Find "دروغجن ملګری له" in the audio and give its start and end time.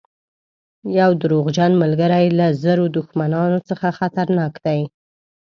1.21-2.47